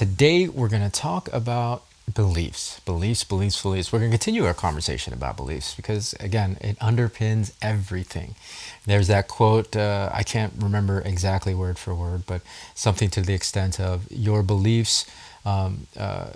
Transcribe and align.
Today, 0.00 0.48
we're 0.48 0.70
going 0.70 0.80
to 0.80 0.88
talk 0.88 1.30
about 1.30 1.84
beliefs, 2.14 2.80
beliefs, 2.86 3.22
beliefs, 3.22 3.60
beliefs. 3.60 3.92
We're 3.92 3.98
going 3.98 4.10
to 4.10 4.16
continue 4.16 4.46
our 4.46 4.54
conversation 4.54 5.12
about 5.12 5.36
beliefs 5.36 5.74
because, 5.74 6.14
again, 6.14 6.56
it 6.62 6.78
underpins 6.78 7.52
everything. 7.60 8.34
There's 8.86 9.08
that 9.08 9.28
quote, 9.28 9.76
uh, 9.76 10.08
I 10.10 10.22
can't 10.22 10.54
remember 10.56 11.02
exactly 11.02 11.52
word 11.52 11.78
for 11.78 11.94
word, 11.94 12.22
but 12.26 12.40
something 12.74 13.10
to 13.10 13.20
the 13.20 13.34
extent 13.34 13.78
of 13.78 14.10
your 14.10 14.42
beliefs 14.42 15.04
um, 15.44 15.86
uh, 15.98 16.30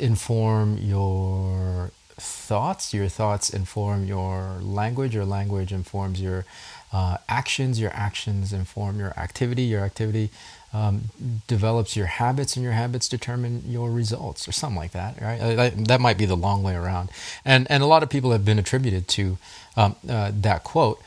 inform 0.00 0.76
your 0.76 1.92
thoughts, 2.18 2.94
your 2.94 3.08
thoughts 3.08 3.50
inform 3.50 4.04
your 4.04 4.58
language, 4.60 5.14
your 5.14 5.24
language 5.26 5.72
informs 5.72 6.20
your 6.20 6.44
uh, 6.92 7.18
actions, 7.28 7.78
your 7.78 7.90
actions 7.92 8.52
inform 8.52 8.98
your 8.98 9.12
activity, 9.18 9.62
your 9.62 9.82
activity 9.82 10.30
um, 10.72 11.02
develops 11.46 11.96
your 11.96 12.06
habits, 12.06 12.56
and 12.56 12.62
your 12.62 12.72
habits 12.72 13.08
determine 13.08 13.62
your 13.66 13.90
results, 13.90 14.48
or 14.48 14.52
something 14.52 14.76
like 14.76 14.92
that, 14.92 15.20
right? 15.20 15.40
Uh, 15.40 15.70
that, 15.76 16.00
might 16.00 16.18
be 16.18 16.26
the 16.26 16.36
long 16.36 16.62
way 16.62 16.74
around. 16.74 17.10
And 17.44 17.66
and 17.70 17.82
a 17.82 17.86
lot 17.86 18.02
of 18.02 18.10
people 18.10 18.32
have 18.32 18.44
been 18.44 18.58
attributed 18.58 19.08
to 19.08 19.38
um, 19.76 19.96
uh, 20.08 20.32
that 20.34 20.64
quote. 20.64 21.00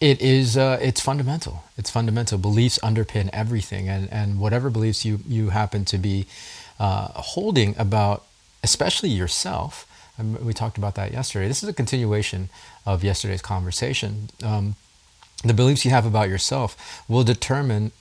It 0.00 0.20
is 0.20 0.56
uh, 0.56 0.78
it's 0.80 1.00
fundamental. 1.00 1.64
It's 1.76 1.90
fundamental. 1.90 2.38
Beliefs 2.38 2.78
underpin 2.82 3.30
everything, 3.32 3.88
and 3.88 4.12
and 4.12 4.38
whatever 4.38 4.70
beliefs 4.70 5.04
you 5.04 5.20
you 5.26 5.50
happen 5.50 5.84
to 5.86 5.98
be 5.98 6.26
uh, 6.78 7.08
holding 7.14 7.74
about, 7.78 8.24
especially 8.62 9.10
yourself. 9.10 9.86
We 10.18 10.52
talked 10.52 10.78
about 10.78 10.94
that 10.94 11.12
yesterday. 11.12 11.48
This 11.48 11.62
is 11.62 11.68
a 11.68 11.72
continuation 11.72 12.48
of 12.86 13.02
yesterday's 13.02 13.42
conversation. 13.42 14.30
Um, 14.42 14.76
the 15.42 15.54
beliefs 15.54 15.84
you 15.84 15.90
have 15.90 16.06
about 16.06 16.28
yourself 16.28 17.04
will 17.08 17.24
determine 17.24 17.92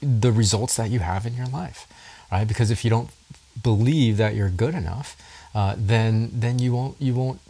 the 0.00 0.30
results 0.30 0.76
that 0.76 0.90
you 0.90 1.00
have 1.00 1.26
in 1.26 1.34
your 1.34 1.46
life, 1.46 1.86
right? 2.30 2.46
Because 2.46 2.70
if 2.70 2.84
you 2.84 2.90
don't 2.90 3.10
believe 3.62 4.18
that 4.18 4.34
you're 4.34 4.50
good 4.50 4.74
enough, 4.74 5.16
uh, 5.54 5.74
then 5.76 6.30
then 6.32 6.58
you 6.58 6.72
won't 6.74 7.00
you 7.00 7.14
won't 7.14 7.40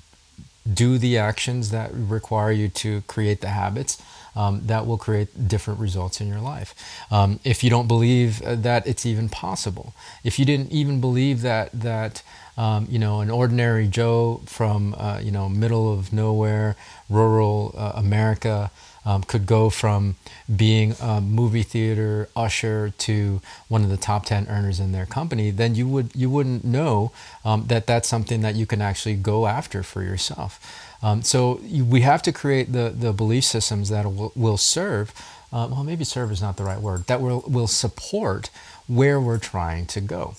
do 0.75 0.99
the 0.99 1.19
actions 1.19 1.71
that 1.71 1.91
require 1.93 2.53
you 2.53 2.69
to 2.69 3.03
create 3.03 3.41
the 3.41 3.49
habits 3.49 4.03
um, 4.37 4.61
that 4.67 4.87
will 4.87 4.99
create 4.99 5.49
different 5.49 5.81
results 5.81 6.21
in 6.21 6.29
your 6.29 6.41
life. 6.41 6.75
Um, 7.11 7.41
if 7.43 7.65
you 7.65 7.71
don't 7.71 7.89
believe 7.89 8.43
uh, 8.43 8.55
that 8.57 8.87
it's 8.87 9.07
even 9.07 9.29
possible, 9.29 9.95
if 10.23 10.39
you 10.39 10.45
didn't 10.45 10.71
even 10.71 11.01
believe 11.01 11.41
that 11.41 11.73
that 11.73 12.23
um, 12.59 12.87
you 12.91 12.99
know 12.99 13.21
an 13.21 13.31
ordinary 13.31 13.89
Joe 13.89 14.43
from 14.47 14.95
uh, 14.99 15.21
you 15.23 15.31
know 15.31 15.49
middle 15.49 15.93
of 15.93 16.13
nowhere, 16.13 16.77
rural 17.09 17.75
uh, 17.77 17.93
America 17.95 18.71
um, 19.07 19.23
could 19.23 19.47
go 19.47 19.71
from 19.71 20.17
being 20.55 20.95
a 21.01 21.21
movie 21.21 21.63
theater 21.63 22.29
usher 22.37 22.93
to 22.99 23.41
one 23.69 23.83
of 23.83 23.89
the 23.89 23.97
top 23.97 24.27
10 24.27 24.49
earners 24.49 24.81
in 24.81 24.93
their 24.93 25.07
company, 25.07 25.51
then 25.51 25.75
you 25.75 25.89
would 25.89 26.15
you 26.15 26.29
wouldn't 26.29 26.65
know 26.65 27.13
um, 27.45 27.67
that 27.69 27.87
that's 27.87 28.09
something 28.09 28.43
that 28.43 28.57
you 28.57 28.67
can 28.67 28.83
actually 28.83 29.15
go 29.15 29.47
after 29.47 29.83
for 29.83 30.03
yourself. 30.03 30.61
Um, 31.03 31.23
so 31.23 31.61
you, 31.63 31.85
we 31.85 32.01
have 32.01 32.23
to 32.23 32.33
create 32.33 32.73
the, 32.73 32.91
the 32.91 33.13
belief 33.13 33.45
systems 33.45 33.91
that 33.91 34.05
will, 34.05 34.33
will 34.35 34.57
serve, 34.57 35.15
uh, 35.53 35.69
well, 35.71 35.85
maybe 35.85 36.05
serve 36.05 36.33
is 36.33 36.43
not 36.43 36.57
the 36.57 36.65
right 36.65 36.81
word, 36.81 37.07
that 37.07 37.21
will, 37.21 37.45
will 37.47 37.67
support 37.67 38.51
where 38.89 39.21
we're 39.21 39.39
trying 39.39 39.87
to 39.87 40.01
go. 40.01 40.35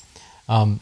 Um, 0.49 0.79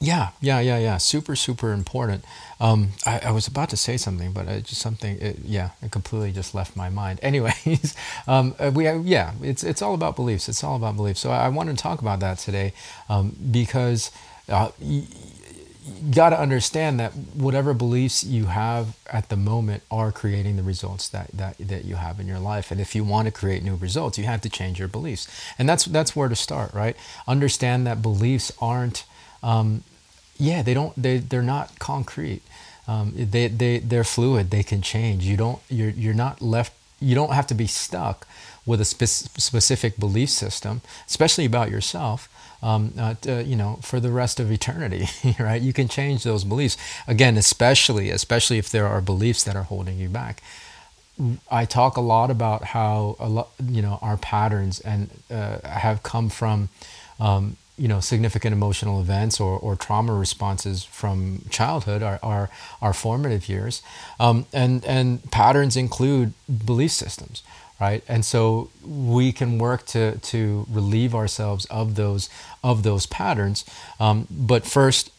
yeah, 0.00 0.30
yeah, 0.40 0.60
yeah, 0.60 0.78
yeah. 0.78 0.96
Super, 0.96 1.36
super 1.36 1.72
important. 1.72 2.24
Um, 2.58 2.90
I, 3.04 3.20
I, 3.26 3.30
was 3.32 3.46
about 3.46 3.68
to 3.68 3.76
say 3.76 3.98
something, 3.98 4.32
but 4.32 4.48
it 4.48 4.64
just 4.64 4.80
something. 4.80 5.18
It, 5.20 5.40
yeah, 5.44 5.70
it 5.82 5.90
completely 5.90 6.32
just 6.32 6.54
left 6.54 6.74
my 6.74 6.88
mind. 6.88 7.20
Anyways, 7.22 7.94
um, 8.26 8.54
uh, 8.58 8.70
we 8.74 8.84
have, 8.84 9.06
yeah, 9.06 9.32
it's 9.42 9.62
it's 9.62 9.82
all 9.82 9.92
about 9.92 10.16
beliefs. 10.16 10.48
It's 10.48 10.64
all 10.64 10.76
about 10.76 10.96
beliefs. 10.96 11.20
So 11.20 11.30
I, 11.30 11.44
I 11.44 11.48
want 11.48 11.68
to 11.68 11.76
talk 11.76 12.00
about 12.00 12.20
that 12.20 12.38
today 12.38 12.72
um, 13.10 13.36
because 13.50 14.10
uh, 14.48 14.70
you, 14.80 15.02
you 15.84 16.14
got 16.14 16.30
to 16.30 16.40
understand 16.40 16.98
that 16.98 17.12
whatever 17.34 17.74
beliefs 17.74 18.24
you 18.24 18.46
have 18.46 18.96
at 19.12 19.28
the 19.28 19.36
moment 19.36 19.82
are 19.90 20.12
creating 20.12 20.56
the 20.56 20.62
results 20.62 21.08
that, 21.10 21.28
that 21.34 21.56
that 21.58 21.84
you 21.84 21.96
have 21.96 22.18
in 22.18 22.26
your 22.26 22.38
life. 22.38 22.70
And 22.70 22.80
if 22.80 22.94
you 22.94 23.04
want 23.04 23.26
to 23.26 23.32
create 23.32 23.62
new 23.62 23.76
results, 23.76 24.16
you 24.16 24.24
have 24.24 24.40
to 24.40 24.48
change 24.48 24.78
your 24.78 24.88
beliefs. 24.88 25.28
And 25.58 25.68
that's 25.68 25.84
that's 25.84 26.16
where 26.16 26.30
to 26.30 26.36
start, 26.36 26.72
right? 26.72 26.96
Understand 27.28 27.86
that 27.86 28.00
beliefs 28.00 28.50
aren't 28.62 29.04
um, 29.42 29.82
yeah, 30.38 30.62
they 30.62 30.74
don't. 30.74 31.00
They 31.00 31.18
they're 31.18 31.42
not 31.42 31.78
concrete. 31.78 32.42
Um, 32.88 33.12
they 33.14 33.48
they 33.48 33.78
they're 33.78 34.04
fluid. 34.04 34.50
They 34.50 34.62
can 34.62 34.82
change. 34.82 35.24
You 35.24 35.36
don't. 35.36 35.60
You're 35.68 35.90
you're 35.90 36.14
not 36.14 36.40
left. 36.40 36.72
You 37.00 37.14
don't 37.14 37.32
have 37.32 37.46
to 37.48 37.54
be 37.54 37.66
stuck 37.66 38.26
with 38.66 38.80
a 38.80 38.84
spe- 38.84 39.38
specific 39.38 39.98
belief 39.98 40.30
system, 40.30 40.80
especially 41.06 41.44
about 41.44 41.70
yourself. 41.70 42.28
Um, 42.62 42.92
uh, 42.98 43.14
you 43.26 43.56
know, 43.56 43.78
for 43.82 44.00
the 44.00 44.10
rest 44.10 44.38
of 44.38 44.52
eternity, 44.52 45.08
right? 45.38 45.62
You 45.62 45.72
can 45.72 45.88
change 45.88 46.24
those 46.24 46.44
beliefs 46.44 46.76
again, 47.08 47.38
especially 47.38 48.10
especially 48.10 48.58
if 48.58 48.68
there 48.70 48.86
are 48.86 49.00
beliefs 49.00 49.44
that 49.44 49.56
are 49.56 49.62
holding 49.64 49.98
you 49.98 50.08
back. 50.08 50.42
I 51.50 51.64
talk 51.64 51.96
a 51.96 52.00
lot 52.00 52.30
about 52.30 52.64
how 52.64 53.16
a 53.18 53.28
lot, 53.28 53.50
you 53.62 53.82
know, 53.82 53.98
our 54.00 54.16
patterns 54.16 54.80
and 54.80 55.10
uh, 55.30 55.58
have 55.68 56.02
come 56.02 56.28
from 56.30 56.70
um, 57.18 57.56
you 57.80 57.88
know 57.88 58.00
significant 58.00 58.52
emotional 58.52 59.00
events 59.00 59.40
or, 59.40 59.58
or 59.58 59.74
trauma 59.74 60.12
responses 60.12 60.84
from 60.84 61.42
childhood 61.48 62.02
our, 62.02 62.18
our, 62.22 62.50
our 62.82 62.92
formative 62.92 63.48
years. 63.48 63.82
Um, 64.18 64.46
and 64.52 64.84
and 64.84 65.08
patterns 65.30 65.76
include 65.76 66.34
belief 66.66 66.92
systems 66.92 67.42
right? 67.80 68.04
And 68.06 68.26
so 68.26 68.68
we 68.84 69.32
can 69.32 69.58
work 69.58 69.86
to 69.86 70.18
to 70.18 70.66
relieve 70.70 71.14
ourselves 71.14 71.64
of 71.66 71.94
those 71.94 72.28
of 72.62 72.82
those 72.82 73.06
patterns. 73.06 73.64
Um, 73.98 74.26
but 74.30 74.66
first 74.66 75.10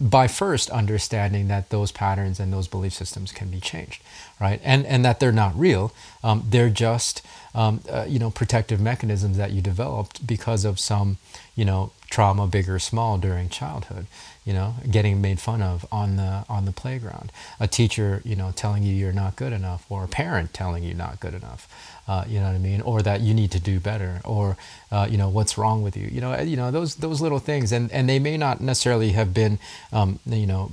by 0.00 0.28
first 0.28 0.68
understanding 0.70 1.48
that 1.48 1.70
those 1.70 1.90
patterns 1.90 2.38
and 2.38 2.52
those 2.52 2.68
belief 2.68 2.92
systems 2.92 3.32
can 3.32 3.48
be 3.48 3.60
changed, 3.60 4.02
right? 4.40 4.60
And 4.62 4.84
and 4.86 5.04
that 5.04 5.20
they're 5.20 5.32
not 5.32 5.58
real. 5.58 5.92
Um, 6.22 6.44
they're 6.46 6.68
just 6.70 7.22
um, 7.54 7.80
uh, 7.90 8.04
you 8.06 8.18
know 8.18 8.30
protective 8.30 8.80
mechanisms 8.80 9.36
that 9.38 9.52
you 9.52 9.62
developed 9.62 10.26
because 10.26 10.64
of 10.64 10.78
some 10.78 11.16
you 11.54 11.64
know 11.64 11.92
trauma, 12.16 12.46
big 12.46 12.66
or 12.66 12.78
small, 12.78 13.18
during 13.18 13.50
childhood. 13.50 14.06
You 14.46 14.54
know, 14.54 14.76
getting 14.90 15.20
made 15.20 15.38
fun 15.38 15.60
of 15.60 15.84
on 15.92 16.16
the 16.16 16.46
on 16.48 16.64
the 16.64 16.72
playground, 16.72 17.30
a 17.60 17.68
teacher 17.68 18.22
you 18.24 18.34
know 18.34 18.52
telling 18.56 18.82
you 18.82 18.94
you're 18.94 19.12
not 19.12 19.36
good 19.36 19.52
enough, 19.52 19.84
or 19.90 20.04
a 20.04 20.08
parent 20.08 20.54
telling 20.54 20.82
you 20.82 20.94
not 20.94 21.20
good 21.20 21.34
enough. 21.34 21.68
Uh, 22.08 22.24
you 22.26 22.38
know 22.40 22.46
what 22.46 22.54
I 22.54 22.58
mean, 22.58 22.80
or 22.80 23.02
that 23.02 23.20
you 23.20 23.34
need 23.34 23.50
to 23.50 23.60
do 23.60 23.78
better, 23.80 24.22
or 24.24 24.56
uh, 24.90 25.06
you 25.10 25.18
know 25.18 25.28
what's 25.28 25.58
wrong 25.58 25.82
with 25.82 25.94
you. 25.94 26.08
You 26.10 26.22
know, 26.22 26.40
you 26.40 26.56
know 26.56 26.70
those 26.70 26.94
those 26.94 27.20
little 27.20 27.38
things, 27.38 27.70
and 27.70 27.92
and 27.92 28.08
they 28.08 28.18
may 28.18 28.38
not 28.38 28.62
necessarily 28.62 29.10
have 29.12 29.34
been, 29.34 29.58
um, 29.92 30.18
you 30.24 30.46
know. 30.46 30.70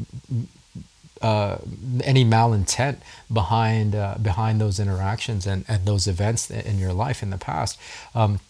Uh, 1.21 1.57
any 2.03 2.25
malintent 2.25 2.97
behind 3.31 3.95
uh, 3.95 4.15
behind 4.21 4.59
those 4.59 4.77
interactions 4.77 5.47
and, 5.47 5.63
and 5.69 5.85
those 5.85 6.05
events 6.05 6.51
in 6.51 6.77
your 6.77 6.91
life 6.91 7.23
in 7.23 7.29
the 7.29 7.37
past. 7.37 7.79
Um, 8.13 8.41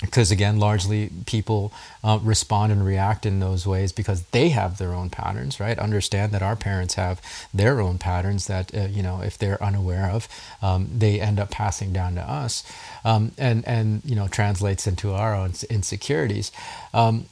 because 0.00 0.30
again 0.30 0.58
largely 0.58 1.10
people 1.26 1.72
uh, 2.04 2.18
respond 2.22 2.70
and 2.70 2.84
react 2.84 3.26
in 3.26 3.40
those 3.40 3.66
ways 3.66 3.92
because 3.92 4.22
they 4.26 4.50
have 4.50 4.78
their 4.78 4.92
own 4.92 5.10
patterns 5.10 5.58
right? 5.58 5.78
Understand 5.78 6.32
that 6.32 6.42
our 6.42 6.56
parents 6.56 6.94
have 6.94 7.20
their 7.52 7.80
own 7.80 7.98
patterns 7.98 8.46
that 8.46 8.74
uh, 8.74 8.82
you 8.82 9.02
know 9.02 9.20
if 9.22 9.36
they're 9.38 9.62
unaware 9.62 10.10
of 10.10 10.28
um, 10.62 10.88
they 10.96 11.20
end 11.20 11.40
up 11.40 11.50
passing 11.50 11.92
down 11.92 12.14
to 12.14 12.22
us 12.22 12.62
um, 13.04 13.32
and 13.38 13.66
and 13.66 14.02
you 14.04 14.14
know 14.14 14.28
translates 14.28 14.86
into 14.86 15.12
our 15.12 15.34
own 15.34 15.52
insecurities. 15.70 16.52
Um, 16.94 17.26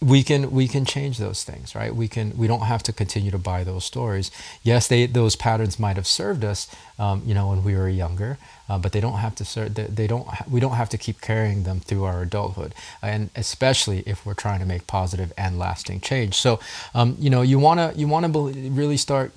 we 0.00 0.22
can 0.22 0.50
we 0.50 0.68
can 0.68 0.84
change 0.84 1.18
those 1.18 1.44
things 1.44 1.74
right? 1.74 1.94
We 1.94 2.08
can 2.08 2.36
we 2.36 2.46
don't 2.46 2.62
have 2.62 2.82
to 2.84 2.92
continue 2.92 3.30
to 3.30 3.38
buy 3.38 3.64
those 3.64 3.84
stories. 3.84 4.30
Yes 4.62 4.88
they 4.88 5.06
those 5.06 5.36
patterns 5.36 5.78
might 5.78 5.96
have 5.96 6.06
served 6.06 6.44
us 6.44 6.68
um, 6.98 7.22
you 7.26 7.34
know 7.34 7.48
when 7.48 7.64
we 7.64 7.74
were 7.74 7.88
younger 7.88 8.38
uh, 8.68 8.78
but 8.78 8.92
they 8.92 9.00
don't 9.00 9.18
have 9.18 9.34
to 9.36 9.44
serve 9.44 9.74
they, 9.74 9.84
they 9.84 10.06
don't 10.06 10.26
ha- 10.28 10.44
we 10.50 10.60
don't 10.60 10.72
have 10.72 10.88
to 10.90 10.98
keep 10.98 11.20
carrying 11.20 11.64
them 11.64 11.80
through 11.80 12.04
our 12.04 12.22
adulthood 12.22 12.74
and 13.02 13.30
especially 13.36 14.00
if 14.06 14.24
we're 14.26 14.34
trying 14.34 14.60
to 14.60 14.66
make 14.66 14.86
positive 14.86 15.32
and 15.36 15.58
lasting 15.58 16.00
change. 16.00 16.34
So 16.34 16.60
um, 16.94 17.16
you 17.18 17.30
know 17.30 17.42
you 17.42 17.58
want 17.58 17.80
to 17.80 17.98
you 17.98 18.08
want 18.08 18.26
to 18.26 18.50
be- 18.50 18.70
really 18.70 18.96
start 18.96 19.32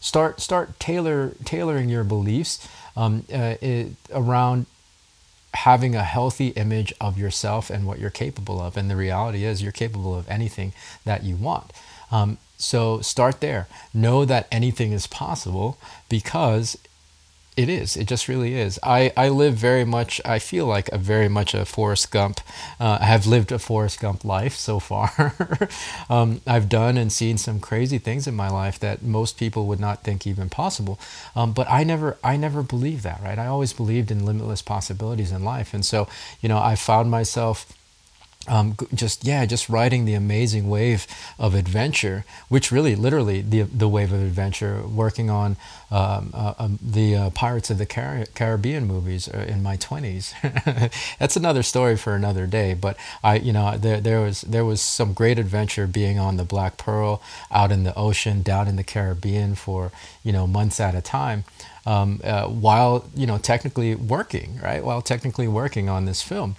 start 0.00 0.40
start 0.40 0.78
tailor 0.80 1.32
tailoring 1.44 1.88
your 1.88 2.04
beliefs 2.04 2.68
um, 2.96 3.24
uh, 3.32 3.56
it, 3.60 3.88
around 4.12 4.66
having 5.54 5.94
a 5.94 6.04
healthy 6.04 6.48
image 6.48 6.92
of 7.00 7.18
yourself 7.18 7.70
and 7.70 7.86
what 7.86 7.98
you're 7.98 8.10
capable 8.10 8.60
of. 8.60 8.76
And 8.76 8.90
the 8.90 8.96
reality 8.96 9.44
is, 9.44 9.62
you're 9.62 9.72
capable 9.72 10.16
of 10.16 10.28
anything 10.28 10.72
that 11.04 11.24
you 11.24 11.36
want. 11.36 11.72
Um, 12.10 12.38
so 12.56 13.00
start 13.00 13.40
there. 13.40 13.66
Know 13.92 14.24
that 14.24 14.46
anything 14.52 14.92
is 14.92 15.06
possible 15.06 15.78
because 16.08 16.78
it 17.54 17.68
is. 17.68 17.96
It 17.98 18.06
just 18.08 18.28
really 18.28 18.54
is. 18.54 18.78
I, 18.82 19.12
I 19.14 19.28
live 19.28 19.54
very 19.54 19.84
much, 19.84 20.22
I 20.24 20.38
feel 20.38 20.64
like 20.64 20.88
a 20.88 20.96
very 20.96 21.28
much 21.28 21.52
a 21.52 21.66
Forrest 21.66 22.10
Gump. 22.10 22.40
Uh, 22.80 22.98
I 23.00 23.04
have 23.04 23.26
lived 23.26 23.52
a 23.52 23.58
Forrest 23.58 24.00
Gump 24.00 24.24
life 24.24 24.54
so 24.54 24.80
far. 24.80 25.34
um, 26.10 26.40
I've 26.46 26.70
done 26.70 26.96
and 26.96 27.12
seen 27.12 27.36
some 27.36 27.60
crazy 27.60 27.98
things 27.98 28.26
in 28.26 28.34
my 28.34 28.48
life 28.48 28.78
that 28.78 29.02
most 29.02 29.36
people 29.36 29.66
would 29.66 29.80
not 29.80 30.02
think 30.02 30.26
even 30.26 30.48
possible. 30.48 30.98
Um, 31.36 31.52
but 31.52 31.70
I 31.70 31.84
never, 31.84 32.16
I 32.24 32.38
never 32.38 32.62
believed 32.62 33.02
that, 33.04 33.22
right? 33.22 33.38
I 33.38 33.48
always 33.48 33.74
believed 33.74 34.10
in 34.10 34.24
limitless 34.24 34.62
possibilities 34.62 35.30
in 35.30 35.44
life. 35.44 35.74
And 35.74 35.84
so, 35.84 36.08
you 36.40 36.48
know, 36.48 36.58
I 36.58 36.74
found 36.74 37.10
myself 37.10 37.66
um, 38.48 38.76
just 38.92 39.24
yeah, 39.24 39.46
just 39.46 39.68
riding 39.68 40.04
the 40.04 40.14
amazing 40.14 40.68
wave 40.68 41.06
of 41.38 41.54
adventure, 41.54 42.24
which 42.48 42.72
really, 42.72 42.96
literally, 42.96 43.40
the 43.40 43.62
the 43.62 43.88
wave 43.88 44.12
of 44.12 44.20
adventure. 44.20 44.82
Working 44.86 45.30
on 45.30 45.56
um, 45.90 46.30
uh, 46.34 46.54
um, 46.58 46.78
the 46.82 47.14
uh, 47.14 47.30
Pirates 47.30 47.70
of 47.70 47.78
the 47.78 47.86
Car- 47.86 48.26
Caribbean 48.34 48.86
movies 48.86 49.28
uh, 49.28 49.46
in 49.48 49.62
my 49.62 49.76
twenties. 49.76 50.34
That's 51.18 51.36
another 51.36 51.62
story 51.62 51.96
for 51.96 52.16
another 52.16 52.46
day. 52.48 52.74
But 52.74 52.96
I, 53.22 53.36
you 53.36 53.52
know, 53.52 53.76
there 53.78 54.00
there 54.00 54.20
was 54.20 54.40
there 54.42 54.64
was 54.64 54.80
some 54.80 55.12
great 55.12 55.38
adventure 55.38 55.86
being 55.86 56.18
on 56.18 56.36
the 56.36 56.44
Black 56.44 56.76
Pearl, 56.76 57.22
out 57.50 57.70
in 57.70 57.84
the 57.84 57.94
ocean, 57.94 58.42
down 58.42 58.66
in 58.66 58.74
the 58.74 58.84
Caribbean 58.84 59.54
for 59.54 59.92
you 60.24 60.32
know 60.32 60.46
months 60.48 60.80
at 60.80 60.94
a 60.96 61.00
time. 61.00 61.44
Um, 61.84 62.20
uh, 62.22 62.46
while 62.46 63.08
you 63.14 63.26
know 63.26 63.38
technically 63.38 63.96
working 63.96 64.60
right 64.62 64.84
while 64.84 65.02
technically 65.02 65.48
working 65.48 65.88
on 65.88 66.04
this 66.04 66.22
film 66.22 66.54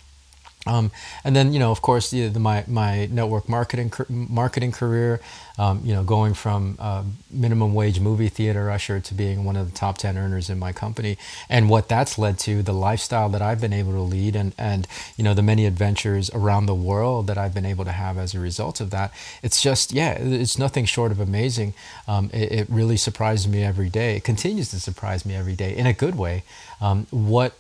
um, 0.66 0.92
and 1.26 1.36
then, 1.36 1.52
you 1.52 1.60
know, 1.60 1.72
of 1.72 1.82
course, 1.82 2.12
the, 2.12 2.28
the, 2.30 2.40
my, 2.40 2.64
my 2.68 3.08
network 3.08 3.50
marketing 3.50 3.92
marketing 4.08 4.72
career, 4.72 5.20
um, 5.60 5.82
you 5.84 5.94
know, 5.94 6.04
going 6.04 6.34
from 6.34 6.78
uh, 6.80 7.04
minimum 7.30 7.74
wage 7.74 8.00
movie 8.00 8.30
theater 8.30 8.72
usher 8.72 9.02
to 9.02 9.14
being 9.14 9.44
one 9.44 9.58
of 9.58 9.70
the 9.70 9.78
top 9.78 9.98
10 9.98 10.18
earners 10.18 10.50
in 10.50 10.58
my 10.58 10.72
company 10.72 11.18
and 11.50 11.70
what 11.70 11.90
that's 11.90 12.18
led 12.18 12.40
to, 12.40 12.64
the 12.64 12.74
lifestyle 12.74 13.28
that 13.30 13.42
I've 13.42 13.60
been 13.60 13.74
able 13.74 13.92
to 13.92 14.02
lead 14.02 14.38
and, 14.38 14.56
and, 14.58 14.88
you 15.18 15.24
know, 15.24 15.34
the 15.34 15.42
many 15.42 15.66
adventures 15.66 16.30
around 16.34 16.68
the 16.68 16.76
world 16.76 17.28
that 17.28 17.38
I've 17.38 17.54
been 17.54 17.66
able 17.66 17.84
to 17.84 17.92
have 17.92 18.18
as 18.18 18.34
a 18.34 18.40
result 18.40 18.80
of 18.80 18.90
that. 18.92 19.14
It's 19.42 19.62
just, 19.62 19.92
yeah, 19.92 20.14
it's 20.14 20.58
nothing 20.58 20.86
short 20.86 21.12
of 21.12 21.20
amazing. 21.20 21.74
Um, 22.08 22.30
it, 22.34 22.52
it, 22.52 22.70
really 22.74 22.98
surprises 22.98 23.48
me 23.48 23.64
every 23.64 23.90
day. 23.90 24.16
It 24.16 24.24
continues 24.24 24.72
to 24.72 24.80
surprise 24.80 25.26
me 25.26 25.36
every 25.36 25.56
day 25.56 25.76
in 25.76 25.86
a 25.86 25.94
good 25.94 26.16
way. 26.16 26.44
Um, 26.82 27.06
what 27.12 27.54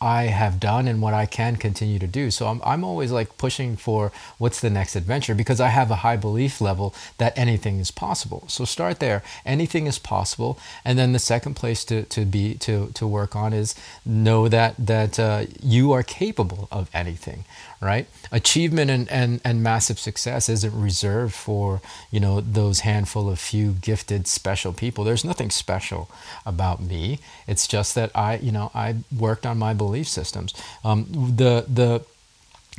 I 0.00 0.24
have 0.24 0.60
done 0.60 0.86
and 0.86 1.00
what 1.00 1.14
I 1.14 1.24
can 1.24 1.56
continue 1.56 1.98
to 1.98 2.06
do. 2.06 2.30
So 2.30 2.48
I'm, 2.48 2.60
I'm 2.64 2.84
always 2.84 3.10
like 3.10 3.38
pushing 3.38 3.76
for 3.76 4.12
what's 4.36 4.60
the 4.60 4.68
next 4.68 4.94
adventure 4.94 5.34
because 5.34 5.60
I 5.60 5.68
have 5.68 5.90
a 5.90 5.96
high 5.96 6.16
belief 6.16 6.60
level 6.60 6.94
that 7.16 7.36
anything 7.36 7.78
is 7.80 7.90
possible. 7.90 8.44
So 8.48 8.64
start 8.66 9.00
there. 9.00 9.22
Anything 9.46 9.86
is 9.86 9.98
possible. 9.98 10.58
And 10.84 10.98
then 10.98 11.12
the 11.12 11.18
second 11.18 11.54
place 11.54 11.84
to, 11.86 12.02
to 12.04 12.26
be 12.26 12.54
to, 12.56 12.90
to 12.92 13.06
work 13.06 13.34
on 13.34 13.54
is 13.54 13.74
know 14.04 14.48
that 14.48 14.74
that 14.78 15.18
uh, 15.18 15.46
you 15.62 15.92
are 15.92 16.02
capable 16.02 16.68
of 16.70 16.90
anything, 16.92 17.44
right? 17.80 18.06
Achievement 18.30 18.90
and, 18.90 19.10
and, 19.10 19.40
and 19.44 19.62
massive 19.62 19.98
success 19.98 20.48
isn't 20.48 20.78
reserved 20.78 21.34
for, 21.34 21.80
you 22.10 22.20
know, 22.20 22.40
those 22.40 22.80
handful 22.80 23.30
of 23.30 23.38
few 23.38 23.72
gifted 23.72 24.26
special 24.26 24.72
people. 24.74 25.04
There's 25.04 25.24
nothing 25.24 25.50
special 25.50 26.10
about 26.44 26.82
me. 26.82 27.18
It's 27.46 27.66
just 27.66 27.94
that 27.94 28.10
I, 28.14 28.36
you 28.36 28.52
know, 28.52 28.70
I 28.74 28.96
worked 29.16 29.46
on 29.46 29.58
my 29.58 29.72
belief 29.72 29.85
systems. 30.08 30.54
Um, 30.84 31.06
the, 31.10 31.64
the, 31.68 32.04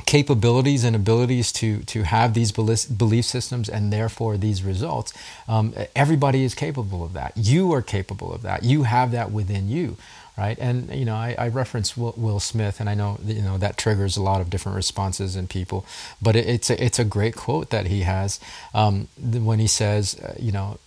capabilities 0.06 0.84
and 0.84 0.94
abilities 0.94 1.50
to 1.50 1.80
to 1.80 2.04
have 2.04 2.32
these 2.32 2.52
belief 2.52 3.24
systems 3.24 3.68
and 3.68 3.92
therefore 3.92 4.36
these 4.36 4.62
results 4.62 5.12
um, 5.48 5.74
everybody 5.96 6.44
is 6.44 6.54
capable 6.54 7.02
of 7.02 7.14
that 7.14 7.32
you 7.36 7.72
are 7.72 7.82
capable 7.82 8.32
of 8.32 8.42
that 8.42 8.62
you 8.62 8.84
have 8.84 9.10
that 9.10 9.32
within 9.32 9.68
you 9.68 9.96
right? 10.38 10.56
And 10.58 10.94
you 10.94 11.04
know, 11.04 11.16
I, 11.16 11.34
I 11.36 11.48
reference 11.48 11.96
Will, 11.96 12.14
Will, 12.16 12.40
Smith, 12.40 12.80
and 12.80 12.88
I 12.88 12.94
know 12.94 13.18
you 13.24 13.42
know 13.42 13.58
that 13.58 13.76
triggers 13.76 14.16
a 14.16 14.22
lot 14.22 14.40
of 14.40 14.48
different 14.48 14.76
responses 14.76 15.34
in 15.34 15.48
people, 15.48 15.84
but 16.22 16.36
it, 16.36 16.46
it's 16.46 16.70
a, 16.70 16.82
it's 16.82 16.98
a 16.98 17.04
great 17.04 17.34
quote 17.34 17.70
that 17.70 17.86
he 17.86 18.02
has 18.02 18.38
um, 18.72 19.08
when 19.18 19.58
he 19.58 19.66
says, 19.66 20.18
uh, 20.20 20.34
you 20.38 20.52
know, 20.52 20.78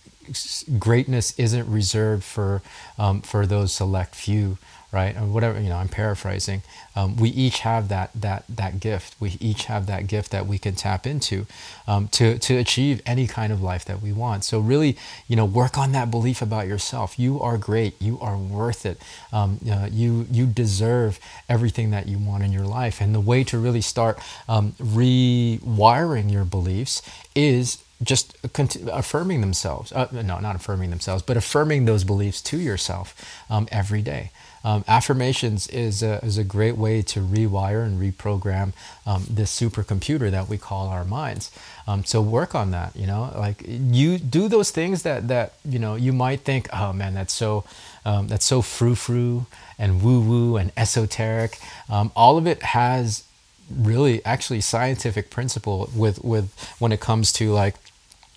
greatness 0.78 1.38
isn't 1.38 1.70
reserved 1.70 2.24
for 2.24 2.62
um, 2.98 3.20
for 3.20 3.46
those 3.46 3.72
select 3.72 4.14
few 4.14 4.56
right? 4.92 5.16
Or 5.16 5.24
whatever, 5.24 5.58
you 5.58 5.70
know, 5.70 5.76
I'm 5.76 5.88
paraphrasing. 5.88 6.62
Um, 6.94 7.16
we 7.16 7.30
each 7.30 7.60
have 7.60 7.88
that 7.88 8.10
that 8.14 8.44
that 8.48 8.78
gift. 8.78 9.16
We 9.18 9.36
each 9.40 9.64
have 9.64 9.86
that 9.86 10.06
gift 10.06 10.30
that 10.30 10.46
we 10.46 10.58
can 10.58 10.74
tap 10.74 11.06
into 11.06 11.46
um, 11.88 12.08
to 12.08 12.38
to 12.38 12.56
achieve 12.58 13.00
any 13.06 13.26
kind 13.26 13.52
of 13.52 13.62
life 13.62 13.84
that 13.86 14.02
we 14.02 14.12
want. 14.12 14.44
So 14.44 14.60
really, 14.60 14.96
you 15.26 15.34
know, 15.34 15.46
work 15.46 15.78
on 15.78 15.92
that 15.92 16.10
belief 16.10 16.42
about 16.42 16.68
yourself. 16.68 17.18
You 17.18 17.40
are 17.40 17.56
great. 17.56 18.00
You 18.00 18.18
are 18.20 18.36
worth 18.36 18.84
it. 18.84 19.00
Um, 19.32 19.58
uh, 19.68 19.88
you 19.90 20.26
you 20.30 20.44
deserve 20.46 21.18
everything 21.48 21.90
that 21.90 22.06
you 22.06 22.18
want 22.18 22.44
in 22.44 22.52
your 22.52 22.66
life. 22.66 23.00
And 23.00 23.14
the 23.14 23.20
way 23.20 23.44
to 23.44 23.58
really 23.58 23.80
start 23.80 24.20
um, 24.48 24.72
rewiring 24.72 26.30
your 26.30 26.44
beliefs 26.44 27.00
is 27.34 27.78
just 28.02 28.36
affirming 28.44 29.40
themselves. 29.40 29.92
Uh, 29.92 30.08
no, 30.12 30.38
not 30.40 30.56
affirming 30.56 30.90
themselves, 30.90 31.22
but 31.22 31.36
affirming 31.36 31.84
those 31.84 32.04
beliefs 32.04 32.40
to 32.42 32.58
yourself 32.58 33.14
um, 33.48 33.68
every 33.70 34.02
day. 34.02 34.30
Um, 34.64 34.84
affirmations 34.86 35.66
is 35.68 36.02
a, 36.02 36.24
is 36.24 36.38
a 36.38 36.44
great 36.44 36.76
way 36.76 37.02
to 37.02 37.20
rewire 37.20 37.84
and 37.84 38.00
reprogram 38.00 38.72
um, 39.06 39.26
this 39.28 39.58
supercomputer 39.58 40.30
that 40.30 40.48
we 40.48 40.56
call 40.56 40.86
our 40.86 41.04
minds. 41.04 41.50
Um, 41.86 42.04
so 42.04 42.20
work 42.20 42.54
on 42.54 42.70
that. 42.70 42.94
You 42.94 43.06
know, 43.06 43.32
like 43.36 43.64
you 43.66 44.18
do 44.18 44.48
those 44.48 44.70
things 44.70 45.02
that 45.02 45.28
that 45.28 45.54
you 45.64 45.78
know 45.78 45.96
you 45.96 46.12
might 46.12 46.40
think, 46.40 46.68
oh 46.72 46.92
man, 46.92 47.14
that's 47.14 47.32
so 47.32 47.64
um, 48.04 48.28
that's 48.28 48.44
so 48.44 48.62
frou 48.62 48.94
frou 48.94 49.46
and 49.78 50.00
woo 50.02 50.20
woo 50.20 50.56
and 50.56 50.70
esoteric. 50.76 51.58
Um, 51.88 52.12
all 52.14 52.38
of 52.38 52.46
it 52.46 52.62
has 52.62 53.24
really 53.68 54.24
actually 54.24 54.60
scientific 54.60 55.30
principle 55.30 55.90
with 55.94 56.22
with 56.22 56.52
when 56.78 56.92
it 56.92 57.00
comes 57.00 57.32
to 57.32 57.50
like 57.52 57.74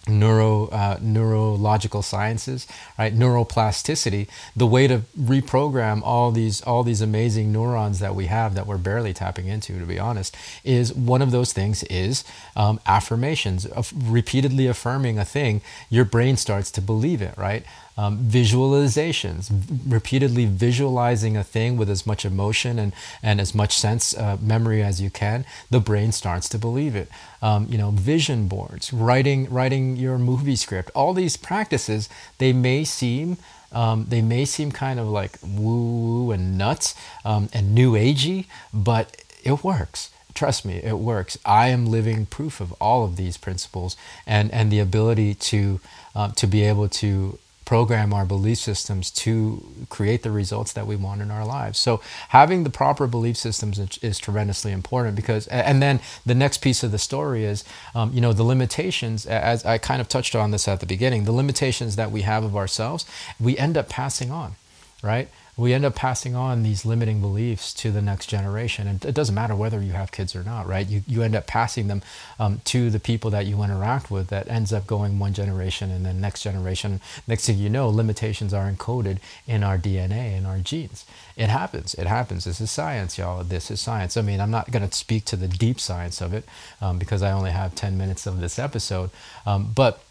neuro 0.08 0.68
uh, 0.68 0.98
neurological 1.02 2.02
sciences 2.02 2.68
right? 2.98 3.16
Neuroplasticity 3.16 4.28
the 4.56 4.68
way 4.68 4.88
to 4.88 5.02
reprogram 5.20 6.02
all 6.04 6.32
these 6.32 6.62
all 6.62 6.84
these 6.84 7.02
amazing 7.02 7.52
neurons 7.52 8.00
that 8.00 8.16
we 8.16 8.28
have 8.28 8.56
that 8.56 8.68
we're 8.68 8.78
barely 8.78 9.14
tapping 9.14 9.48
into 9.48 9.80
to 9.80 9.86
be 9.86 10.00
honest 10.00 10.36
is 10.64 10.94
one 10.94 11.22
of 11.22 11.32
those 11.32 11.54
things 11.54 11.84
is 11.84 12.24
um, 12.56 12.80
affirmations. 12.86 13.66
Of 13.66 13.94
repeatedly 13.96 14.68
affirming 14.68 15.18
a 15.18 15.26
thing 15.26 15.62
your 15.90 16.06
brain 16.06 16.38
starts 16.38 16.72
to 16.72 16.82
believe 16.82 17.22
it 17.22 17.36
right 17.38 17.66
um, 17.98 18.20
visualizations, 18.20 19.50
repeatedly 19.88 20.46
visualizing 20.46 21.38
a 21.38 21.44
thing 21.44 21.78
with 21.78 21.90
as 21.90 22.06
much 22.06 22.26
emotion 22.26 22.78
and, 22.78 22.94
and 23.24 23.40
as 23.40 23.56
much 23.56 23.78
sense 23.78 24.16
uh, 24.16 24.38
memory 24.42 24.84
as 24.84 25.02
you 25.02 25.10
can, 25.10 25.46
the 25.70 25.80
brain 25.80 26.12
starts 26.12 26.50
to 26.50 26.58
believe 26.58 26.96
it. 26.96 27.10
Um, 27.42 27.68
you 27.70 27.78
know, 27.78 27.92
vision 27.92 28.48
boards, 28.48 28.92
writing 28.92 29.50
writing 29.50 29.96
your 29.96 30.18
movie 30.18 30.56
script, 30.56 30.92
all 30.96 31.14
these 31.14 31.38
practices, 31.38 32.10
they 32.38 32.54
may 32.54 32.84
seem 32.84 33.38
um, 33.72 34.06
they 34.10 34.22
may 34.22 34.46
seem 34.46 34.72
kind 34.72 35.00
of 35.00 35.08
like 35.08 35.38
woo 35.44 36.26
woo 36.26 36.32
and 36.32 36.58
nuts 36.58 36.96
um, 37.24 37.50
and 37.54 37.74
new 37.76 37.94
agey, 37.94 38.46
but 38.74 39.18
it 39.44 39.64
works 39.64 40.10
trust 40.36 40.66
me, 40.66 40.82
it 40.84 41.00
works. 41.00 41.38
I 41.46 41.70
am 41.70 41.88
living 41.88 42.26
proof 42.26 42.60
of 42.60 42.74
all 42.74 43.06
of 43.06 43.16
these 43.16 43.38
principles 43.38 43.96
and, 44.28 44.52
and 44.52 44.70
the 44.70 44.80
ability 44.80 45.34
to, 45.34 45.80
uh, 46.14 46.32
to 46.32 46.46
be 46.46 46.62
able 46.64 46.90
to 46.90 47.40
program 47.66 48.14
our 48.14 48.26
belief 48.26 48.60
systems 48.60 49.10
to 49.12 49.66
create 49.90 50.24
the 50.24 50.32
results 50.32 50.72
that 50.74 50.86
we 50.88 50.96
want 50.96 51.22
in 51.22 51.32
our 51.32 51.46
lives. 51.46 51.80
So 51.80 52.00
having 52.30 52.64
the 52.64 52.70
proper 52.70 53.08
belief 53.08 53.38
systems 53.38 53.80
is, 53.80 53.98
is 54.02 54.20
tremendously 54.20 54.72
important 54.72 55.16
because, 55.16 55.48
and 55.48 55.82
then 55.82 56.00
the 56.26 56.36
next 56.36 56.60
piece 56.60 56.84
of 56.84 56.92
the 56.92 57.00
story 57.00 57.44
is, 57.44 57.64
um, 57.96 58.14
you 58.14 58.22
know, 58.22 58.34
the 58.34 58.44
limitations, 58.44 59.26
as 59.26 59.66
I 59.66 59.80
kind 59.80 60.00
of 60.00 60.08
touched 60.08 60.36
on 60.36 60.52
this 60.52 60.68
at 60.68 60.80
the 60.80 60.86
beginning, 60.86 61.26
the 61.26 61.32
limitations 61.32 61.96
that 61.96 62.12
we 62.12 62.22
have 62.22 62.44
of 62.44 62.56
ourselves, 62.56 63.06
we 63.40 63.58
end 63.58 63.78
up 63.78 63.90
passing 63.90 64.32
on, 64.32 64.56
right? 65.02 65.28
We 65.58 65.74
end 65.74 65.86
up 65.86 65.96
passing 65.96 66.36
on 66.36 66.64
these 66.64 66.86
limiting 66.86 67.22
beliefs 67.22 67.74
to 67.74 67.92
the 67.92 68.02
next 68.02 68.28
generation. 68.28 68.88
And 68.88 69.04
it 69.06 69.16
doesn't 69.16 69.34
matter 69.34 69.56
whether 69.56 69.82
you 69.82 69.94
have 69.94 70.12
kids 70.12 70.36
or 70.36 70.44
not, 70.44 70.68
right? 70.68 70.86
You, 70.86 71.04
you 71.08 71.22
end 71.22 71.36
up 71.36 71.48
passing 71.48 71.88
them 71.88 72.02
um, 72.40 72.62
to 72.66 72.90
the 72.90 73.00
people 73.00 73.32
that 73.32 73.46
you 73.46 73.64
interact 73.64 74.12
with 74.12 74.28
that 74.28 74.50
ends 74.50 74.74
up 74.74 74.86
going 74.86 75.18
one 75.18 75.34
generation 75.34 75.92
and 75.92 76.06
then 76.06 76.20
next 76.20 76.44
generation. 76.44 77.00
Next 77.26 77.46
thing 77.46 77.58
you 77.58 77.70
know, 77.70 77.88
limitations 77.88 78.54
are 78.54 78.70
encoded 78.70 79.20
in 79.48 79.64
our 79.64 79.78
DNA 79.78 80.38
and 80.38 80.46
our 80.46 80.60
genes. 80.60 81.06
It 81.38 81.48
happens. 81.48 81.94
It 81.94 82.08
happens. 82.08 82.44
This 82.44 82.60
is 82.60 82.70
science, 82.70 83.18
y'all. 83.18 83.44
This 83.44 83.72
is 83.72 83.80
science. 83.80 84.18
I 84.18 84.22
mean, 84.22 84.42
I'm 84.42 84.52
not 84.52 84.72
going 84.72 84.88
to 84.88 84.94
speak 84.96 85.24
to 85.26 85.38
the 85.38 85.48
deep 85.48 85.80
science 85.80 86.20
of 86.20 86.34
it 86.34 86.44
um, 86.82 87.00
because 87.00 87.22
I 87.22 87.32
only 87.32 87.52
have 87.52 87.76
10 87.76 87.98
minutes 87.98 88.28
of 88.28 88.42
this 88.42 88.60
episode. 88.60 89.10
Um, 89.46 89.72
but 89.74 90.02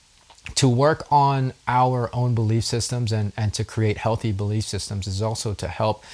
to 0.54 0.68
work 0.68 1.06
on 1.10 1.52
our 1.66 2.10
own 2.14 2.34
belief 2.34 2.64
systems 2.64 3.12
and, 3.12 3.32
and 3.36 3.54
to 3.54 3.64
create 3.64 3.98
healthy 3.98 4.32
belief 4.32 4.64
systems 4.64 5.06
is 5.06 5.22
also 5.22 5.54
to 5.54 5.68
help 5.68 6.04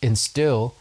instill 0.00 0.74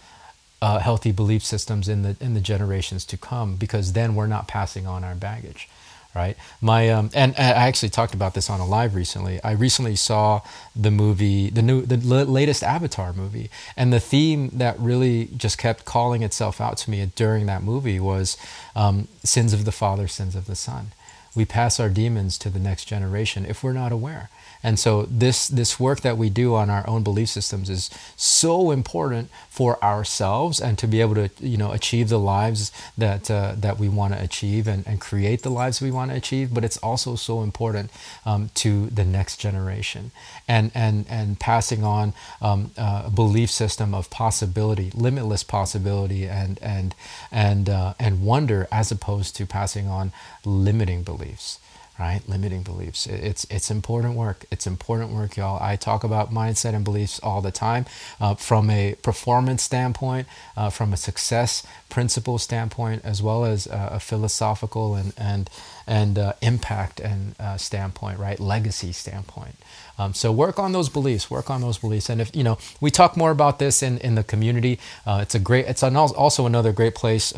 uh, 0.62 0.80
healthy 0.80 1.12
belief 1.12 1.44
systems 1.44 1.88
in 1.88 2.02
the 2.04 2.16
in 2.20 2.34
the 2.34 2.42
generations 2.42 3.06
to 3.06 3.18
come 3.18 3.56
because 3.56 3.94
then 3.94 4.14
we're 4.14 4.28
not 4.28 4.48
passing 4.48 4.86
on 4.86 5.04
our 5.04 5.16
baggage 5.16 5.70
right? 6.16 6.36
My 6.60 6.90
um, 6.90 7.10
and, 7.14 7.38
and, 7.38 7.58
i 7.58 7.68
actually 7.68 7.90
talked 7.90 8.14
about 8.14 8.34
this 8.34 8.50
on 8.50 8.60
a 8.60 8.66
live 8.66 8.96
recently. 8.96 9.42
I 9.44 9.52
recently 9.52 9.96
saw 9.96 10.42
the 10.76 10.92
movie 10.92 11.50
the 11.50 11.62
new 11.62 11.84
the 11.84 11.98
latest 12.26 12.64
avatar 12.64 13.14
movie. 13.14 13.50
And 13.78 13.94
the 13.94 14.00
theme 14.00 14.50
that 14.54 14.80
really 14.80 15.30
just 15.38 15.58
kept 15.58 15.86
calling 15.86 16.24
itself 16.24 16.60
out 16.60 16.78
to 16.80 16.90
me 16.90 17.06
during 17.16 17.46
that 17.46 17.64
movie 17.64 18.00
was 18.00 18.38
um, 18.76 19.08
sins 19.24 19.54
of 19.54 19.66
the 19.66 19.72
father 19.72 20.08
sins 20.08 20.36
of 20.36 20.46
the 20.46 20.56
son 20.56 20.92
we 21.36 21.46
pass 21.46 21.80
our 21.80 21.90
demons 21.90 22.38
to 22.38 22.50
the 22.50 22.60
next 22.60 22.86
generation 22.86 23.46
if 23.46 23.64
we're 23.64 23.74
not 23.74 23.92
aware 23.92 24.30
and 24.62 24.78
so 24.78 25.04
this 25.04 25.48
this 25.48 25.80
work 25.80 26.02
that 26.02 26.18
we 26.18 26.30
do 26.30 26.54
on 26.54 26.70
our 26.70 26.88
own 26.88 27.02
belief 27.02 27.30
systems 27.30 27.70
is 27.70 27.90
so 28.18 28.72
important 28.72 29.30
for 29.50 29.82
ourselves 29.84 30.60
and 30.60 30.78
to 30.78 30.88
be 30.88 31.00
able 31.00 31.16
to 31.16 31.30
you 31.40 31.56
know 31.56 31.72
achieve 31.72 32.10
the 32.10 32.20
lives 32.20 32.72
that 32.98 33.32
uh, 33.32 33.54
that 33.58 33.80
we 33.80 33.88
want 33.88 34.14
to 34.14 34.22
achieve 34.22 34.68
and, 34.68 34.86
and 34.86 35.00
create 35.00 35.44
the 35.44 35.50
lives 35.50 35.82
we 35.82 35.92
want 35.92 36.12
to 36.12 36.18
achieve. 36.18 36.54
But 36.54 36.66
it's 36.66 36.78
also 36.78 37.16
so 37.16 37.42
important 37.42 37.90
um, 38.26 38.50
to 38.56 38.88
the 38.88 39.06
next 39.06 39.38
generation 39.38 40.12
and 40.46 40.72
and 40.76 41.06
and 41.10 41.40
passing 41.40 41.86
on 41.86 42.14
um, 42.42 42.72
uh, 42.78 43.04
a 43.06 43.10
belief 43.10 43.50
system 43.50 43.94
of 43.94 44.10
possibility, 44.10 44.92
limitless 44.94 45.44
possibility, 45.44 46.28
and 46.28 46.60
and 46.62 46.96
and 47.32 47.70
uh, 47.70 47.94
and 47.98 48.24
wonder 48.24 48.68
as 48.74 48.92
opposed 48.92 49.38
to 49.38 49.46
passing 49.46 49.88
on 49.88 50.12
limiting 50.44 51.04
beliefs 51.20 51.60
right? 52.00 52.22
Limiting 52.28 52.64
beliefs. 52.64 53.06
It's 53.08 53.46
it's 53.50 53.70
important 53.70 54.16
work. 54.16 54.46
It's 54.50 54.66
important 54.66 55.12
work, 55.12 55.38
y'all. 55.38 55.62
I 55.62 55.76
talk 55.76 56.04
about 56.04 56.34
mindset 56.34 56.74
and 56.74 56.86
beliefs 56.86 57.20
all 57.22 57.42
the 57.42 57.52
time, 57.52 57.86
uh, 58.22 58.36
from 58.36 58.70
a 58.70 58.96
performance 59.04 59.64
standpoint, 59.64 60.28
uh, 60.58 60.70
from 60.70 60.94
a 60.94 60.98
success 60.98 61.64
principle 61.90 62.38
standpoint, 62.40 63.04
as 63.04 63.22
well 63.22 63.46
as 63.46 63.68
uh, 63.68 63.90
a 63.92 64.00
philosophical 64.00 64.96
and 64.96 65.14
and 65.18 65.50
and 65.86 66.18
uh, 66.18 66.34
impact 66.42 67.02
and 67.02 67.36
uh, 67.40 67.58
standpoint, 67.58 68.20
right? 68.20 68.40
Legacy 68.40 68.94
standpoint. 68.94 69.56
Um, 69.98 70.14
so 70.14 70.32
work 70.32 70.60
on 70.60 70.72
those 70.72 70.90
beliefs. 70.90 71.30
Work 71.30 71.50
on 71.50 71.62
those 71.62 71.78
beliefs. 71.80 72.10
And 72.10 72.22
if 72.22 72.36
you 72.36 72.44
know, 72.44 72.58
we 72.80 72.92
talk 72.92 73.18
more 73.18 73.32
about 73.32 73.60
this 73.60 73.84
in 73.84 73.98
in 74.00 74.16
the 74.16 74.24
community. 74.24 74.80
Uh, 75.06 75.20
it's 75.22 75.36
a 75.36 75.40
great. 75.40 75.66
It's 75.68 75.84
an, 75.84 75.98
also 75.98 76.46
another 76.46 76.72
great 76.72 76.96
place 76.96 77.34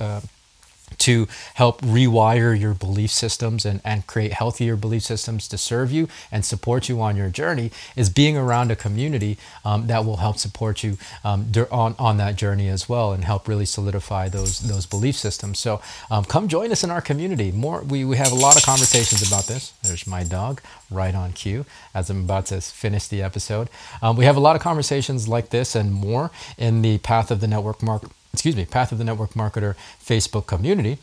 to 0.99 1.27
help 1.55 1.81
rewire 1.81 2.59
your 2.59 2.73
belief 2.73 3.11
systems 3.11 3.65
and, 3.65 3.81
and 3.83 4.07
create 4.07 4.33
healthier 4.33 4.75
belief 4.75 5.03
systems 5.03 5.47
to 5.47 5.57
serve 5.57 5.91
you 5.91 6.07
and 6.31 6.45
support 6.45 6.89
you 6.89 7.01
on 7.01 7.15
your 7.15 7.29
journey 7.29 7.71
is 7.95 8.09
being 8.09 8.37
around 8.37 8.71
a 8.71 8.75
community 8.75 9.37
um, 9.65 9.87
that 9.87 10.05
will 10.05 10.17
help 10.17 10.37
support 10.37 10.83
you 10.83 10.97
um, 11.23 11.51
on, 11.71 11.95
on 11.97 12.17
that 12.17 12.35
journey 12.35 12.67
as 12.67 12.87
well 12.87 13.11
and 13.13 13.23
help 13.25 13.47
really 13.47 13.65
solidify 13.65 14.29
those 14.29 14.59
those 14.59 14.85
belief 14.85 15.15
systems. 15.15 15.59
So 15.59 15.81
um, 16.09 16.25
come 16.25 16.47
join 16.47 16.71
us 16.71 16.83
in 16.83 16.91
our 16.91 17.01
community. 17.01 17.51
More 17.51 17.81
we, 17.81 18.05
we 18.05 18.17
have 18.17 18.31
a 18.31 18.35
lot 18.35 18.57
of 18.57 18.63
conversations 18.63 19.27
about 19.27 19.45
this. 19.45 19.73
There's 19.83 20.07
my 20.07 20.23
dog 20.23 20.61
right 20.89 21.15
on 21.15 21.33
cue 21.33 21.65
as 21.93 22.09
I'm 22.09 22.23
about 22.23 22.47
to 22.47 22.61
finish 22.61 23.07
the 23.07 23.21
episode. 23.21 23.69
Um, 24.01 24.15
we 24.15 24.25
have 24.25 24.35
a 24.35 24.39
lot 24.39 24.55
of 24.55 24.61
conversations 24.61 25.27
like 25.27 25.49
this 25.49 25.75
and 25.75 25.93
more 25.93 26.31
in 26.57 26.81
the 26.81 26.97
Path 26.99 27.31
of 27.31 27.39
the 27.39 27.47
Network 27.47 27.81
Mark 27.81 28.03
excuse 28.33 28.55
me, 28.55 28.65
Path 28.65 28.91
of 28.91 28.97
the 28.97 29.03
Network 29.03 29.31
Marketer 29.31 29.75
Facebook 30.03 30.47
community. 30.47 30.97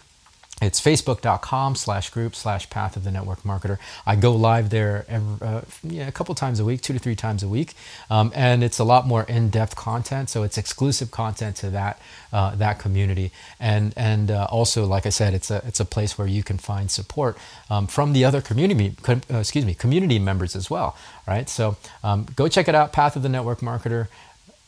It's 0.61 0.81
facebook.com 0.81 1.77
slash 1.77 2.11
group 2.11 2.35
slash 2.35 2.69
path 2.69 2.97
of 2.97 3.05
the 3.05 3.13
network 3.13 3.43
marketer. 3.43 3.79
I 4.05 4.17
go 4.17 4.33
live 4.33 4.71
there 4.71 5.07
every, 5.09 5.47
uh, 5.47 5.61
yeah, 5.85 6.09
a 6.09 6.13
couple 6.13 6.35
times 6.35 6.59
a 6.59 6.65
week, 6.65 6.81
two 6.81 6.93
to 6.93 6.99
three 6.99 7.15
times 7.15 7.45
a 7.45 7.49
week. 7.49 7.75
Um, 8.11 8.33
and 8.35 8.65
it's 8.65 8.81
a 8.81 8.85
lot 8.85 9.07
more 9.07 9.23
in-depth 9.23 9.77
content. 9.77 10.31
So 10.31 10.43
it's 10.43 10.59
exclusive 10.59 11.13
content 11.13 11.55
to 11.57 11.71
that, 11.71 12.01
uh, 12.33 12.57
that 12.57 12.81
community. 12.81 13.31
And, 13.61 13.95
and 13.97 14.33
uh, 14.33 14.49
also, 14.51 14.85
like 14.85 15.07
I 15.07 15.11
said, 15.11 15.33
it's 15.33 15.49
a, 15.49 15.63
it's 15.65 15.79
a 15.79 15.85
place 15.85 16.19
where 16.19 16.27
you 16.27 16.43
can 16.43 16.59
find 16.59 16.91
support 16.91 17.39
um, 17.71 17.87
from 17.87 18.13
the 18.13 18.25
other 18.25 18.41
community, 18.41 18.97
uh, 19.07 19.21
excuse 19.31 19.65
me, 19.65 19.75
community 19.75 20.19
members 20.19 20.57
as 20.57 20.69
well. 20.69 20.97
Right. 21.25 21.49
So 21.49 21.77
um, 22.03 22.27
go 22.35 22.49
check 22.49 22.69
it 22.69 22.75
out, 22.75 22.93
Path 22.93 23.15
of 23.15 23.23
the 23.23 23.29
Network 23.29 23.61
Marketer 23.61 24.09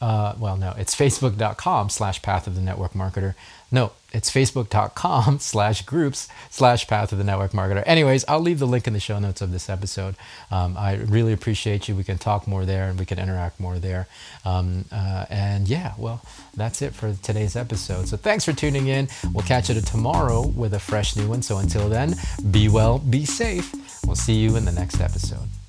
uh, 0.00 0.34
well, 0.38 0.56
no, 0.56 0.74
it's 0.78 0.94
facebook.com 0.94 1.90
slash 1.90 2.22
path 2.22 2.46
of 2.46 2.54
the 2.54 2.62
network 2.62 2.94
marketer. 2.94 3.34
No, 3.70 3.92
it's 4.12 4.30
facebook.com 4.30 5.38
slash 5.40 5.82
groups 5.82 6.28
slash 6.48 6.86
path 6.86 7.12
of 7.12 7.18
the 7.18 7.24
network 7.24 7.52
marketer. 7.52 7.82
Anyways, 7.86 8.24
I'll 8.26 8.40
leave 8.40 8.58
the 8.58 8.66
link 8.66 8.86
in 8.86 8.94
the 8.94 9.00
show 9.00 9.18
notes 9.18 9.42
of 9.42 9.52
this 9.52 9.68
episode. 9.68 10.16
Um, 10.50 10.76
I 10.76 10.94
really 10.94 11.32
appreciate 11.32 11.86
you. 11.86 11.94
We 11.94 12.02
can 12.02 12.18
talk 12.18 12.48
more 12.48 12.64
there 12.64 12.88
and 12.88 12.98
we 12.98 13.04
can 13.04 13.18
interact 13.18 13.60
more 13.60 13.78
there. 13.78 14.08
Um, 14.44 14.86
uh, 14.90 15.26
and 15.28 15.68
yeah, 15.68 15.92
well, 15.98 16.22
that's 16.56 16.80
it 16.80 16.94
for 16.94 17.14
today's 17.22 17.54
episode. 17.54 18.08
So 18.08 18.16
thanks 18.16 18.44
for 18.44 18.54
tuning 18.54 18.88
in. 18.88 19.08
We'll 19.32 19.44
catch 19.44 19.68
you 19.68 19.80
tomorrow 19.82 20.46
with 20.46 20.72
a 20.72 20.80
fresh 20.80 21.14
new 21.14 21.28
one. 21.28 21.42
So 21.42 21.58
until 21.58 21.88
then, 21.90 22.14
be 22.50 22.68
well, 22.68 22.98
be 22.98 23.26
safe. 23.26 23.72
We'll 24.06 24.16
see 24.16 24.34
you 24.34 24.56
in 24.56 24.64
the 24.64 24.72
next 24.72 25.00
episode. 25.00 25.59